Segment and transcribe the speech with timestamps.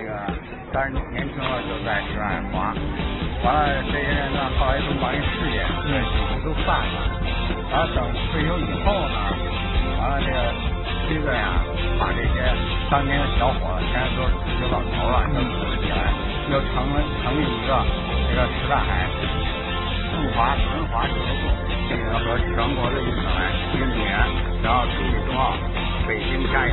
[0.00, 0.16] 这个
[0.72, 2.72] 但是年轻了就在室外滑。
[3.44, 7.20] 完了，这些人呢，后来都把这事业这几乎都散了。
[7.68, 8.00] 完了，等
[8.32, 9.16] 退休以后呢，
[10.00, 10.40] 完了这个
[11.04, 11.60] 妻子呀，
[12.00, 12.40] 把这些
[12.88, 16.16] 当年的小伙子，现在都是退休老头了，弄组织起来，
[16.48, 17.76] 又成了成立一个
[18.24, 21.52] 这个石大海速滑轮滑俱乐部，
[21.92, 23.44] 进行和全国的运动员、
[23.76, 24.16] 运动员，
[24.64, 25.52] 然后助力冬奥
[26.08, 26.64] 北京加